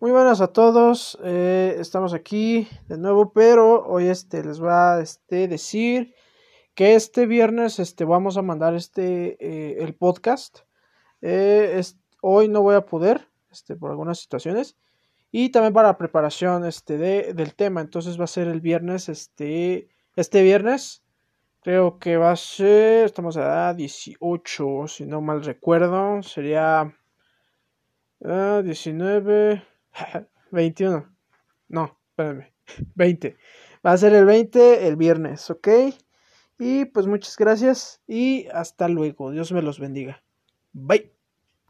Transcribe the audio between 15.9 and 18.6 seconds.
preparación este, de, del tema, entonces va a ser el